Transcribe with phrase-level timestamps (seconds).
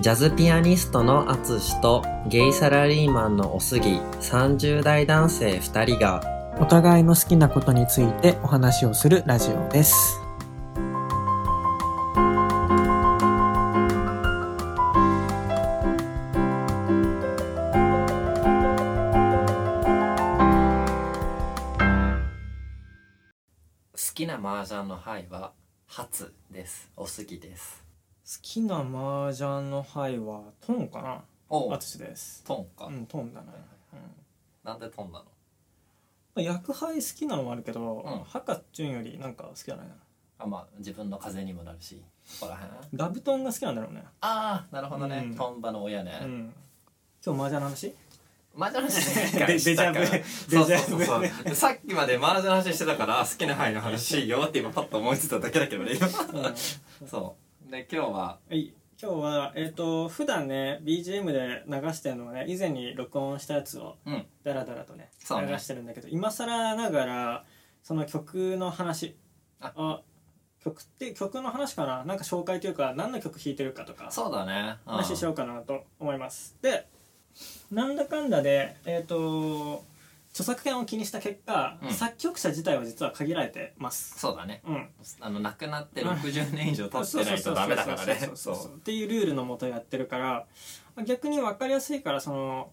[0.00, 6.22] ジャズピアニストのアツシとゲイサラリーマンのおすぎ30代男性2人が
[6.58, 10.18] お互いの好きなことについてお話をするラジオです。
[23.92, 25.52] 好きな麻雀の牌は
[25.86, 27.89] 初ですおすぎです好
[28.40, 31.22] きな麻雀の牌はトンかな？
[31.48, 32.44] おあつしです。
[32.44, 33.46] トンか、うん、トンだね。
[34.62, 35.24] なんでトンなの？
[36.36, 38.24] うん、薬牌好きなのもあるけど、うん。
[38.24, 39.94] ハカチュンよりなんか好きじゃないな。
[40.38, 42.02] あまあ自分の風にもなるし
[42.40, 42.72] ここら辺。
[42.94, 44.04] ダブトンが好きなんだろうね。
[44.20, 45.34] ああなるほどね、うん。
[45.34, 46.52] トンバの親ね、うん。
[47.24, 47.94] 今日麻雀の話？
[48.56, 50.06] 麻雀の話デデジャブ。
[50.06, 55.94] そうそうそうデジャさっきまで麻雀の話してたから好きな牌の話しようって今パッと思いついただけだけどね
[57.06, 58.18] そうで今日は？
[58.18, 64.26] はい、今日は、えっ、と、普段ね、BGM で流してるのはね、以前に録音したやつをうん。
[64.42, 65.52] ダラダラとね、そうね。
[65.52, 67.44] 流してるんだけど、今更ながら、
[67.84, 69.16] その曲の話、
[69.60, 70.02] あ
[70.64, 72.04] 曲って、曲の話かな？
[72.04, 74.92] なんか紹介というか、何の曲弾いてるかとか、そうだね、うん。
[74.94, 76.56] 話しようかなと思います。
[76.60, 76.88] で、
[77.70, 79.84] なんだかんだで、えっ、と、
[80.40, 81.92] 著作権を気にした結果、うん。
[81.92, 84.18] 作曲者自体は実は限られてます。
[84.18, 84.62] そうだね。
[84.66, 84.88] うん。
[85.20, 88.14] あの亡くなって60年以上経ってないとダメだからね。
[88.14, 90.46] そうそうそうそうそうっていうルールのもとやってるから
[91.04, 92.72] 逆に分かりやすいからその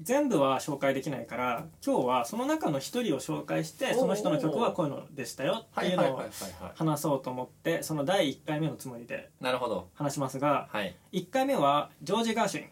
[0.00, 6.72] 全部は紹介できないから今日はその中の一人を紹介してその人の曲はこういうのでしたよっていうのをはいはいはいはいはい。
[6.74, 9.88] 話そうと思ってその第1回目のつもりでなるほど。
[9.94, 10.96] 話しますがはい。
[11.12, 12.68] 1回目はジョージ・ガーシュイン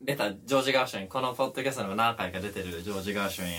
[0.00, 1.08] 出たジョージ・ガーシュイン。
[1.08, 3.52] このポッドキャストにも何回か出てるジョージ・ガーシュイン。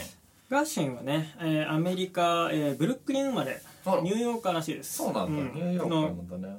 [0.50, 3.60] ガーシュインはね、えーアメリカ、えーブルックリン生まれ。
[4.04, 4.98] ニューヨーカーらしいです。
[4.98, 5.54] そうなんだ、うん。
[5.54, 6.58] ニューヨークのなんだね。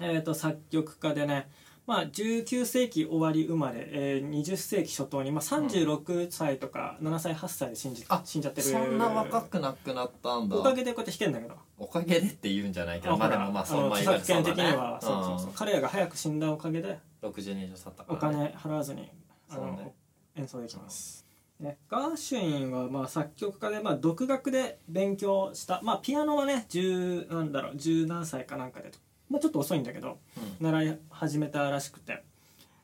[0.00, 1.50] えー、と作曲家でね、
[1.86, 8.68] まあ、19世紀終わり生まれ、えー、20世紀初頭に、まあ、36歳とか7歳8歳で死んじ,、あ死んじゃってる。
[8.68, 10.56] そんな若くなくなったんだ。
[10.56, 11.60] おかげでこうやって弾けんだけど。
[11.78, 13.16] おかげでって言うんじゃないけど。
[13.16, 14.98] まあでもまああそうまあの著作権的には。
[15.02, 15.38] そうそうそう。
[15.40, 16.88] そう彼らが早く死んだおかげで。
[16.88, 19.10] うん60年以上経ったかおら、ね、金払わずに
[19.50, 19.94] あの、ね
[20.34, 21.26] 演奏できます、
[21.60, 28.90] ね、ガーシュインはまあ作曲家で、まあ、独学で勉強した、まあ、ピアノはね10なんだろう10何歳かなんかで、
[29.28, 30.18] まあ、ちょっと遅いんだけど
[30.60, 30.64] うん。
[30.64, 32.22] 習い始めたらしくて。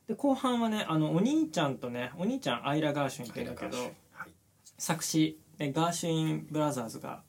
[0.07, 4.31] で後半はねあのお兄ちゃんとねお兄ちゃんアイラ・ガーシュインっていうんだけどはい。
[4.79, 7.23] 作詞でガーシュインブラザーズが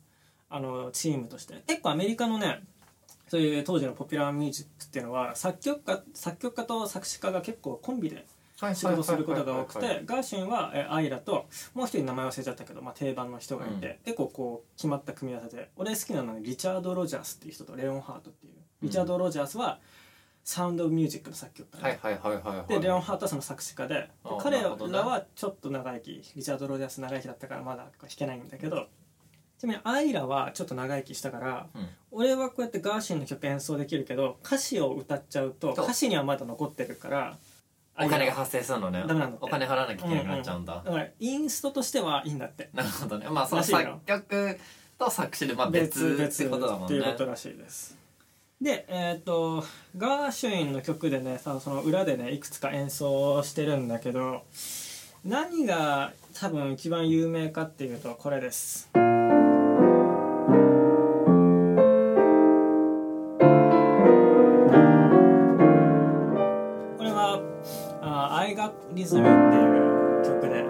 [0.49, 1.63] あのチームとして。
[1.67, 2.63] 結構アメリカのね
[3.29, 8.25] そういう当時のポピュラーミュージックっていうのは作曲家作曲家と作詞家が結構コンビで
[8.59, 13.95] はい仕事することが多くてガーシュインはえアイラともう一人名前忘れちゃったけど、まあ、定番の人がいて、うん。
[14.03, 18.53] 結構こう決まった組み合わせで俺好きなのはリチャード・ロジャースっていう人とレオン・ハートっていう。
[18.81, 19.79] リチャード・ロジャースは
[20.43, 21.89] サウンド・ミュージックの作曲家
[22.67, 24.09] で,、レオン・ハートはその作詞家で
[24.41, 28.87] 彼らはちょっと長生きリチャード・ロジャース長生きだったからまだ弾けないんだけど
[29.59, 31.87] ちなみにアイラはちょっと長生きしたからうん。
[32.11, 35.85] 俺はこうやってガーシーの曲演奏できるけど歌詞を歌っちゃうとそう。
[35.85, 37.37] 歌詞にはまだ残ってるから
[38.01, 39.03] お金が発生するのね。
[39.05, 39.45] ダメなんだって。
[39.45, 42.69] お金払わなきゃいけなくなっちゃうんだ、だからインストとしてはいいんだって。
[42.73, 43.27] なるほどね。
[43.29, 43.99] まあそのらしいよ。
[44.07, 44.59] 作曲
[44.97, 47.97] と作詞でまあ別ってことだもんっていうねことらしいです。
[48.61, 49.63] でえっ、と
[49.97, 54.43] ガーシュインの曲でねさその裏でねいくつか演奏してるんだけど
[55.23, 58.89] 何が多分一番有名かっていうとこれです
[68.89, 70.65] I Got Rhythm」っていう曲で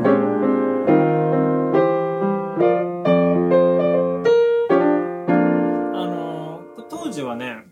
[5.94, 7.64] あの当時はね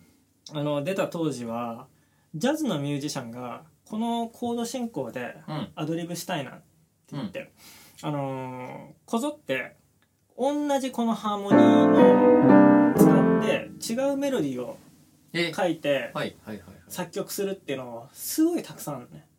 [0.53, 1.87] あの出た当時は
[2.35, 5.67] ジャズのミュージシャンがこのコード進行でうん。
[5.75, 6.63] アドリブしたいなって
[7.13, 7.51] 言って、
[8.01, 9.75] あのこぞって
[10.37, 13.05] 同じこのハーモニーの使
[13.39, 14.77] って違うメロディーを
[15.33, 15.53] え。
[15.53, 16.11] 書いて
[16.89, 19.36] 作曲するっていうのはすごいたくさんあるね、うん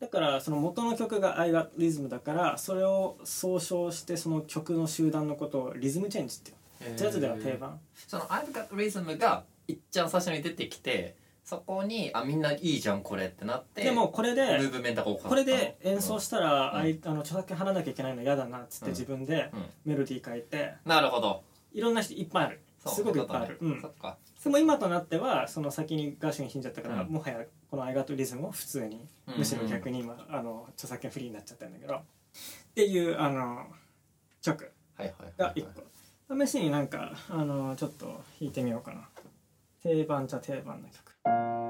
[0.00, 6.56] だからその元の曲が「I Got Rhythm」だからそれを総称してその曲の集団のことをリズムチェンジっていう。
[6.96, 7.78] ジャズでは定番。
[7.94, 11.14] その「I've got rhythm」がいっちゃん最初に出てきて
[11.44, 16.76] そこにあみんないいじゃんこれってなってでもこれムでーブメントがこれで演奏したら、うん。
[16.76, 18.90] あいあの著作権払わなきゃいけないの嫌だなっつってうん。
[18.92, 19.64] 自分でうん。
[19.84, 20.74] メロディー書いて。
[20.86, 21.42] なるほど。
[21.72, 22.60] いろんな人いっぱいある。
[22.86, 23.80] すごくいっぱいある、そうん。
[23.80, 24.16] そっか。
[24.42, 27.08] でも今となってはその先にガーシュウィン死んじゃったから、うん。
[27.08, 32.02] もはやこの「アイガトリズム」を普通に、うんむしろ逆に今あの著作権フリーになっちゃったんだけどっ
[32.74, 33.66] ていうあの
[34.42, 35.72] 曲はいはいはいが1
[36.28, 36.44] 個。
[36.46, 39.08] 試しになんかあのちょっと弾いてみようかな。
[39.82, 41.14] 定番じゃ定番の曲「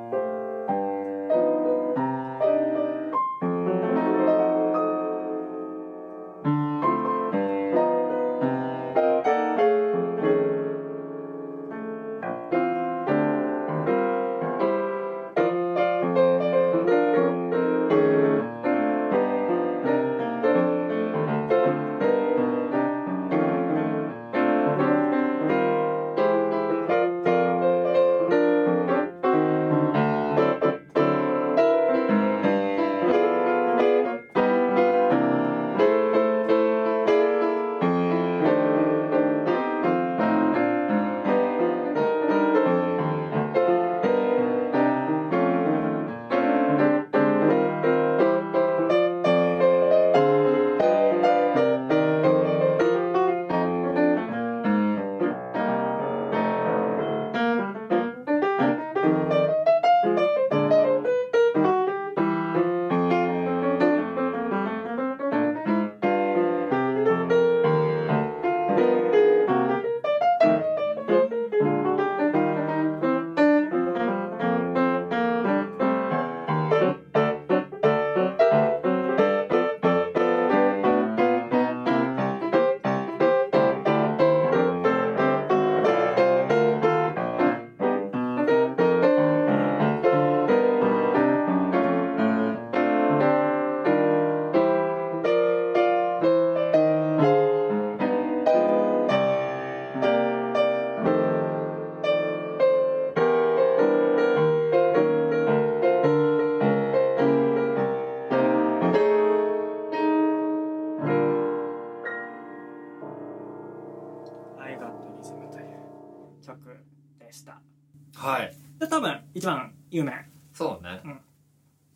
[120.00, 121.00] 有名そうね。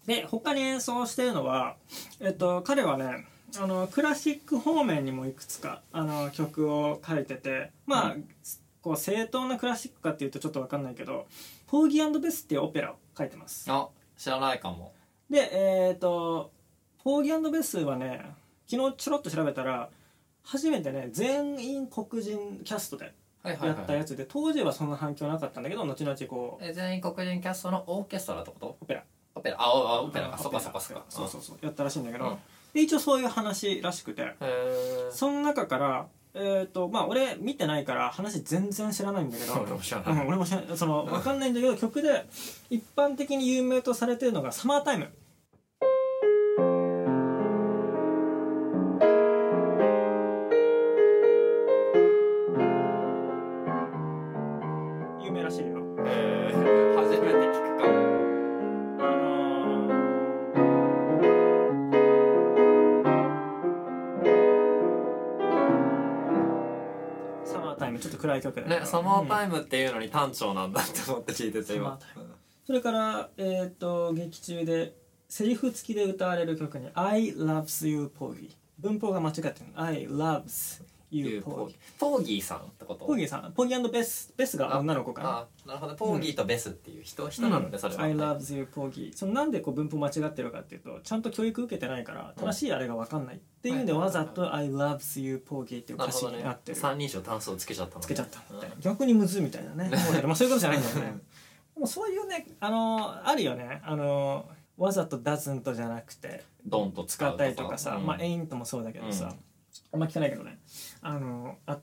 [0.07, 1.77] で他に演奏してるのは、
[2.21, 3.27] えっと、彼はね
[3.59, 8.25] あのクラシック方面にもいくつかあの曲を書いててまあ、う
[8.83, 11.27] こう正当なクラシックかっていうとちょっと分かんないけど
[11.67, 13.71] 「ポーギーベス」っていうオペラを書いてます。
[13.71, 14.93] あ知らないかも。
[15.31, 16.53] でえっ、と
[17.03, 18.35] 「ポーギーベス」はね
[18.67, 19.89] 昨日ちょろっと調べたら
[20.43, 28.77] 初めてね全員黒人キャストではいはいやったはいやつで当時はそんな反響なかったんだけど後々こうえ全員黒人キャストのオーケストラってこと？
[28.81, 29.05] オペラ。
[29.35, 29.57] オペラ。
[29.61, 30.29] ああオペラ。
[30.29, 31.05] かうんそっかそっかそっか。
[31.11, 31.59] そうそうそう。
[31.61, 32.37] やったらしいんだけど、うん。
[32.73, 34.23] で一応そういう話らしくて。
[34.23, 36.07] へえその中から
[36.37, 40.13] えっ、とまあ俺見てないから話全然知らないんだけど 俺も知らない。
[40.15, 40.77] うん、俺も知らない。
[40.77, 42.27] その分かんないんだけど曲で
[42.71, 71.99] 一般的に有名とされてるのが「サマータイム」ータイムちょっと暗い曲ねサマータム、イムっていうのに単調なんだって思って聞いてて今。
[72.67, 74.95] それからえっ、と劇中で
[75.29, 80.84] セリフ付きで歌われる曲に「I loves you Poggy」文法が間違ってる「I loves
[81.19, 81.77] you ポーギー。
[81.99, 82.43] ポーギー。
[82.43, 83.07] さんってこと？
[83.07, 83.53] ポーギーさん。
[83.53, 85.29] ポーギーベスベスが女の子かな？
[85.31, 96.79] あなるほどポーギーとベスっていう人、人なのでそれは、I loves you ポーギーそのなんでこう文法間違ってるかっていうとちゃんと教育受けてないから正しいあれが分かんないっていうんではいわざと I loves you ポーギーっていう歌詞になってる。
[96.79, 98.75] 三人称単数をつけちゃったの、ね、つけちゃったみたいな。
[98.75, 98.81] うん。
[98.81, 99.91] 逆にむずいみたいなね。
[100.25, 101.19] まあそういうことじゃないんだよね。
[101.75, 103.81] でもそういうねあのあるよね。
[103.85, 108.07] あのわざと doesn't じゃなくてドンと使ったりとかさ、うん。
[108.07, 109.35] まあ ain't もそうだけどさ、うん
[109.95, 110.59] あんま汚いけどね。
[111.03, 111.77] あのあ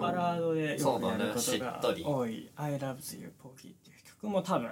[0.00, 4.70] バラードでよくやることが多い「I Love You Porgy」っていう曲も多分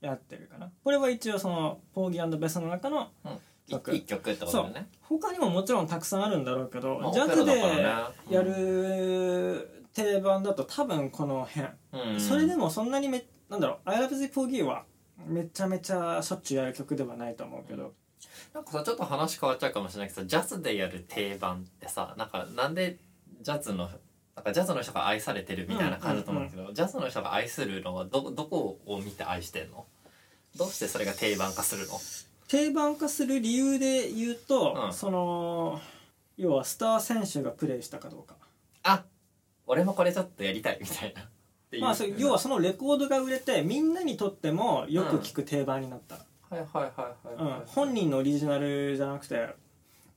[0.00, 0.70] やってるかな。
[0.84, 3.38] これは一応そのポーギーベスの中のうん。
[3.68, 3.94] 曲。
[3.94, 4.88] 一曲ってことだよね。
[5.02, 7.58] 他にももちろんたくさんあるんだろうけどまあジャズで
[8.30, 12.20] やる定番だと多分この辺、うん。
[12.20, 14.84] それでもそんなにめなんだろう「I Love You Porgy」は
[15.26, 17.92] めちゃめちゃしょっちゅうやる曲ではないと思うけど、
[18.54, 22.98] なんかさちょっと話変わっちゃうかもしれないけどジャズでやる定番ってさなんかなんで
[23.42, 23.88] ジャズの
[24.38, 29.84] なんかジャズの人が愛されてるみたいな感じだと思うんだけど、ジャズの人が愛するのはどどこを見て愛してんの？
[30.56, 31.94] どうしてそれが定番化するの？
[32.46, 34.92] 定番化する理由で言うと、うん。
[34.92, 35.80] その
[36.36, 38.36] 要はスター選手がプレーしたかどうか。
[38.84, 39.02] あ
[39.66, 41.28] 俺もこれちょっとやりたいみたいな。
[41.80, 46.20] まあ要はそのレコードが売れてみんなにとってもよく聞く定番になった、は
[46.52, 47.66] いはいはいはいはい、うん。
[47.66, 49.48] 本人のオリジナルじゃなくて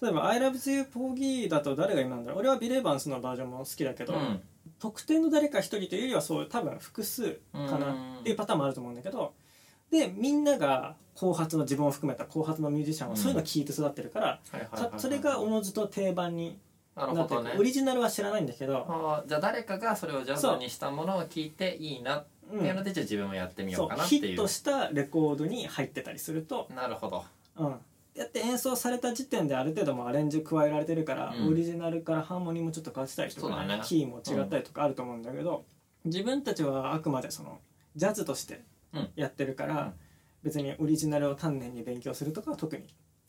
[0.01, 2.39] 例えば「I love you ポーギー」だと誰が今なんだろう。
[2.39, 4.41] 俺はビレーバンスのバージョンも好きだけど、うん。
[4.79, 7.93] 特定の誰か一人というよりはそう多分複数かな。
[8.19, 9.33] っていうパターンもあると思うんだけど
[9.91, 14.39] でみんなが後発の自分を含めた後発のミュージシャンはそういうのを聞いて育ってるから、
[14.97, 16.57] それがおのずと定番に
[16.95, 17.55] なってる、ほどね。
[17.59, 27.23] オリジナルは知らないんだけど、じゃあ誰かがそれをジャズにしたものを聞いていいなってうんいうのでじゃあ自分もやってみようかなっていうヒットしたレコードに入ってたりすると、なるほど。
[27.57, 27.75] うん、
[28.15, 31.47] やって演奏された時点である程度もうアレンジ加えられてるから、うん。
[31.49, 33.81] オリジナルからハーモニーもちょっと変わってたりとか、ね。
[33.83, 35.63] キーも違ったりとかあると思うんだけど、
[36.03, 37.59] 自分たちはあくまでその
[37.95, 38.61] ジャズとして
[38.93, 39.09] うん。
[39.15, 39.93] やってるから、うん。
[40.43, 42.83] 別にオリジナルを丹念に勉強するとかは特に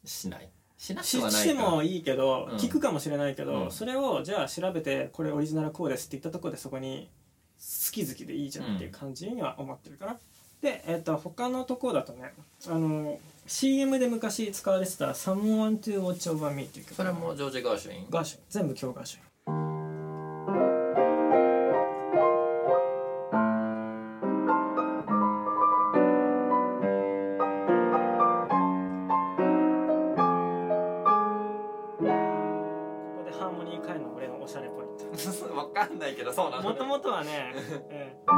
[0.05, 0.49] しない。
[0.77, 1.39] しなくしはないか。
[1.39, 2.57] してもいいけど、うん。
[2.57, 3.71] 聞くかもしれないけど、うん。
[3.71, 7.09] それをじゃあ調べてこれオリジナルこうですって言ったところでそこに
[7.59, 10.17] 好き好きでいいじゃんっていう感じには思ってるかな。
[10.61, 12.33] で、えっと他のところだとね
[12.67, 16.95] あの CM で昔使われてた「Someone to Watch Over Me」っていう曲。
[16.95, 18.07] それもジョージ・ガーシュウィン？
[18.11, 18.43] ガーシュン。
[18.49, 19.23] 全部今日ガーシュン。
[31.99, 32.05] こ
[33.19, 35.05] こでハーモニー変えるの俺のおしゃれポイント。
[35.55, 37.53] わかんないけどそうなのもともとはね、
[37.91, 38.31] え え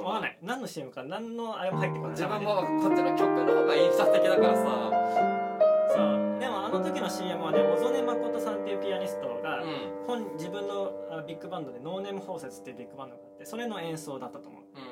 [0.00, 0.06] ろう。
[0.06, 0.38] わかんない。
[0.42, 2.10] 何の CM か何のあれも入ってこない。
[2.12, 4.90] 自分もこっちの曲の方が印象的だからさ
[5.94, 6.38] そう。
[6.40, 10.06] でもあの時の CM はね小曽根誠さんっていうピアニストが、うん。
[10.06, 14.62] 本自分のあビッグバンドでノーネーム包摂っていうビッグバンドがあってそれの演奏だったと思う。
[14.62, 14.68] うん「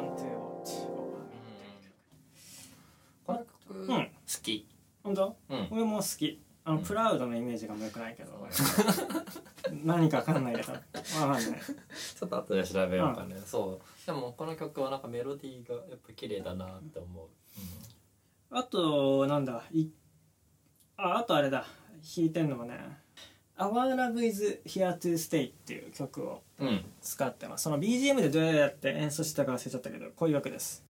[0.00, 1.36] Someone to Watch Over Me
[3.26, 3.74] この曲。
[3.74, 3.86] うん。
[3.86, 4.06] 好
[4.42, 4.66] き」
[5.02, 5.36] 本当？
[5.48, 6.42] うん俺も好き。
[6.64, 6.84] あの、うん。
[6.84, 8.46] プラウドのイメージがもよくないけど。
[9.84, 10.72] 何か分かんないけど。
[10.72, 11.42] 分かんない。
[11.42, 14.06] ちょっと後で調べようかね、そう。
[14.06, 17.28] でもこの曲はなんかメロディーがやっぱ綺麗だなって思う、
[18.50, 19.62] あとなんだ？
[19.72, 19.88] い
[20.96, 21.66] ああとあれだ。
[22.02, 22.78] 弾いてんのはね
[23.60, 26.42] 「Our Love is Here to Stay」っていう曲を
[27.02, 27.64] 使ってます。
[27.64, 30.82] その BGM でどうやって演奏してたか忘れちゃったけどこういうわけです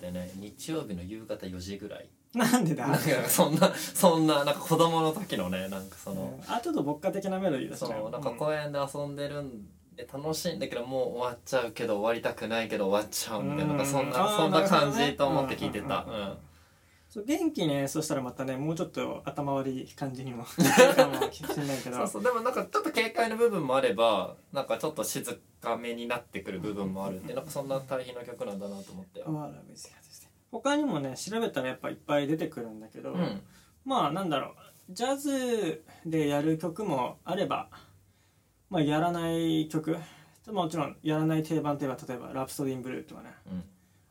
[0.00, 2.08] っててね日曜日の夕方4時ぐらい。
[2.34, 2.86] なんでだ？
[2.86, 6.54] なんかそんなそんななんか子供の時のねなんかその、うん。
[6.54, 7.96] あちょっと牧歌的なメロディーだしね。
[7.98, 9.66] そうなんか公園で遊んでるん
[9.96, 16.06] で楽しいんだけどもう終わっちゃうけど終わりたくないけど終わっちゃうみたいなうんなんかそんあなーそんな感じと思って聞いてた。
[16.08, 16.14] うん。
[16.14, 16.36] うん
[17.10, 20.44] そう元気に演奏したらまたねもうちょっと頭悪い感じにも。
[20.56, 21.96] なるかもしれないけど。
[21.96, 29.24] そうそうでもなんかちょっと軽快な部分もあればなんかちょっと静かめになってくる部分もあるってなんかそんな対比の曲なんだなと思って。
[30.52, 33.42] 他にもね調べたらやっぱいっぱい出てくるんだけど、うん。
[33.84, 34.54] まあなんだろう。
[34.90, 37.70] ジャズでやる曲もあれば
[38.68, 39.98] まあやらない曲。
[40.46, 43.34] もちろんやらない定番といえば例えば「ラプソディン・ブルー」とかね。
[43.50, 43.64] うん。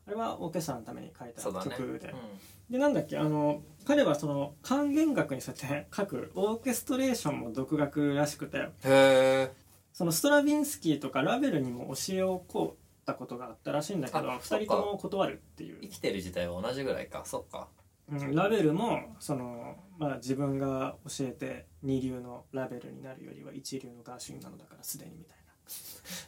[0.07, 2.19] あれはオーケストラのために書いた曲で、うん
[2.69, 9.51] でなんだっけあの彼はその管弦楽にそうやって書くオーケストレーションも独学らしくてへえ
[9.93, 15.79] そのストラヴィンスキーとかラベルにも教えを請ったことがあったらしいんだけどあ2人とも断るっていう。
[15.81, 17.23] 生きてる時代は同じぐらいか。
[17.25, 17.67] そっか。
[18.11, 25.37] うん、ラベルもその、まあ、自分が教えて二流のラベルになるよりは一流のガーシュウィンなのだからすでにみたい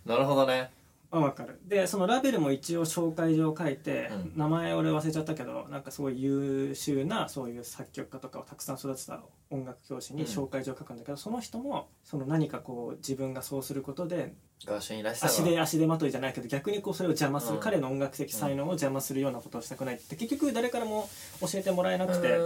[0.05, 0.17] な。
[0.17, 0.53] るほどね。
[0.53, 0.69] な
[1.11, 1.59] あ分かる。
[1.65, 4.33] でそのラベルも一応紹介状書いて、うん。
[4.37, 14.33] 名前俺忘れちゃったけどなんかすごい優秀なそういう作曲家とかをたくさん育てた音楽教師に紹介状書くんだけど、その人もその何かこう自分がそうすることで
[14.65, 17.59] ガーシュウィンらしさが足で足手まといじゃないけど逆にこうそれを邪魔する、うん。
[17.61, 21.09] 彼の音楽的才能を邪魔するようなことをしたくないって結局誰からも
[21.41, 22.39] 教えてもらえなくて。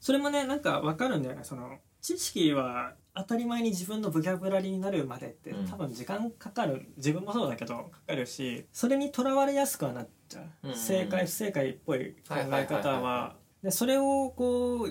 [0.00, 1.44] それもねなんかわかるんだよね。
[1.44, 5.68] その知識は当たり前に自分のボキャブラリーになるまでってうん。
[5.68, 6.86] 多分時間かかる。
[6.96, 13.36] 自分もそうだけどかかるしそれにとらわれやすくはなっちゃう、うん正解不正解っぽい考え方は。
[13.62, 14.90] でそれをこう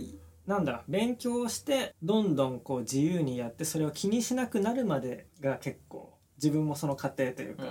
[0.49, 7.63] なんだ勉強してどんどんこう自由にやってそれを気にしなくなるまでが結構自分もその過程というか、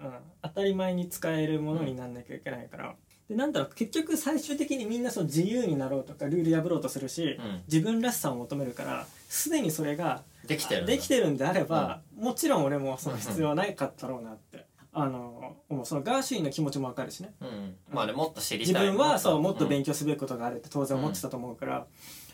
[0.00, 2.96] うん、当たり前に使えるものになんなきゃいけないから、
[3.30, 7.44] でなんだろう結局最終的にみんなその自由になろうとかルール破ろうとするし、うん。
[7.44, 15.86] うん自分らしさを求めるからすでにそれができてるできてるんであれば、もちろん俺もその必要ないかったろうなって、あの思う。
[15.86, 17.32] そのガーシュウィンの気持ちもわかるしね。
[17.40, 17.76] うん。
[17.92, 18.88] まあねもっと知り自たい。
[18.88, 21.86] 分はそうもっと勉強強すべきことがあるって当然思ってたと思うから、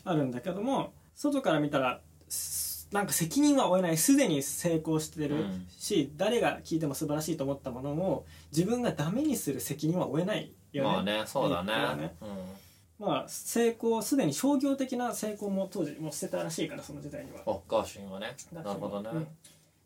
[0.04, 5.66] あるんだけども外から見たらすなんか責任は負えないすでに成功してるうん。
[5.76, 10.90] し、誰が聞いても素晴らしいと思ったものを自分がダメにする責任は負えないよね。
[10.90, 11.72] まあねそうだね。
[11.72, 12.14] そうだね。
[12.98, 17.40] まあ成功すでに商業的な成功も当時もうしてたらしいからその時代には。
[17.46, 18.34] うんおガーシュウィンはね。
[18.52, 19.10] なるほどね。
[19.12, 19.26] うん。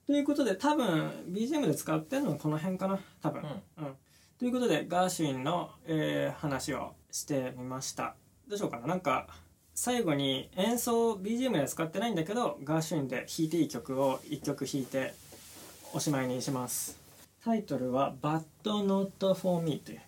[0.07, 2.99] ということで多分 BGM で使ってるのはこの辺かな。
[3.23, 3.43] 多分。
[3.43, 3.85] うん。
[3.87, 3.95] うん。
[4.39, 8.15] ということでガーシュウィンの、えー話をしてみました。
[8.49, 8.87] どうしようかな。
[8.87, 9.29] なんか
[9.75, 15.15] 最後に演奏 BGM では使ってないんだけどガーシュウィンで弾いていい曲を1曲弾いて
[15.93, 16.99] おしまいにします。
[17.45, 20.01] タイトルは「But Not For Me」という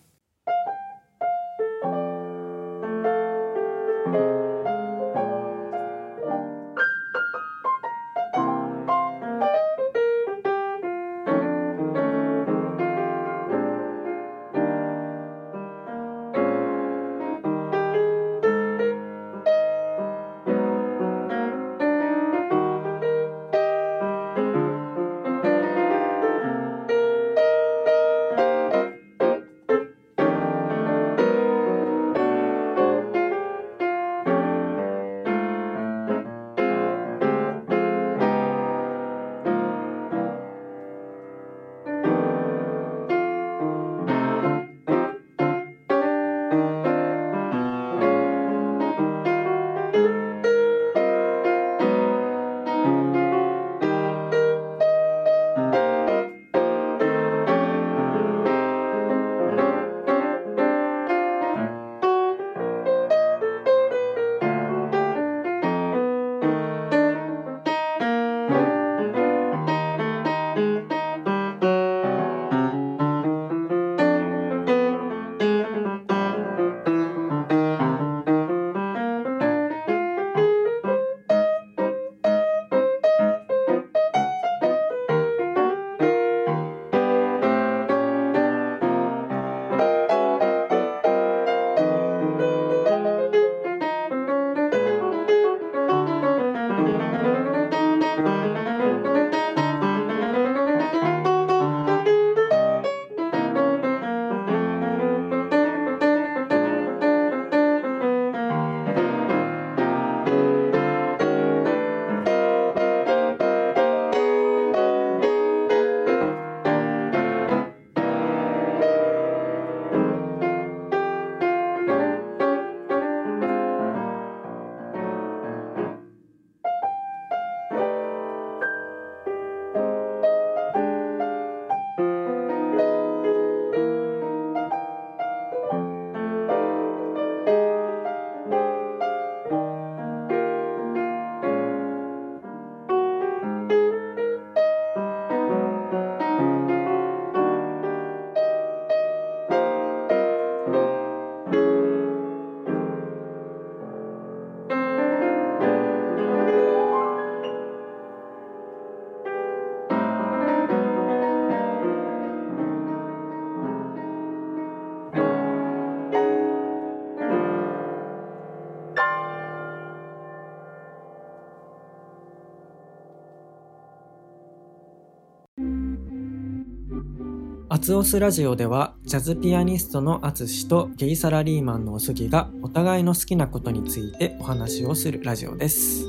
[177.83, 186.05] ツオスラジオではジャズピアニストのアツシとゲイサラリーマンのおすぎがお互いの好きなことについてお話をするラジオです。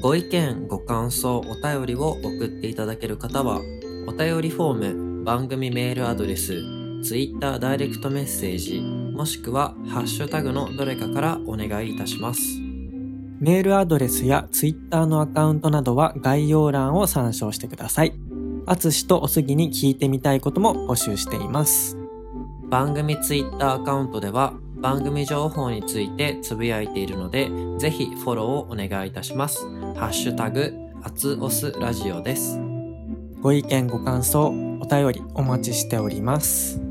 [0.00, 3.60] ご意見ご感想お便りを送っていただける方は
[4.06, 6.62] お便りフォーム番組メールアドレス
[7.02, 12.40] Twitter ダイレクトメッセージもしくはハッシュタグのどれかからお願いいたします。
[13.40, 18.12] メールアドレスやツイッターのアカウントなどは概要欄を参照してください
[18.66, 21.96] あつしとおすぎに聞いてみたいことも募集しています。
[22.68, 29.66] 番組ツイッターアカウントでは番組情報についてつぶやいているのでぜひフォローをお願いいたします。
[29.96, 32.60] ハッシュタグアツオスラジオです。
[33.42, 34.48] ご意見ご感想
[34.80, 36.89] お便りお待ちしております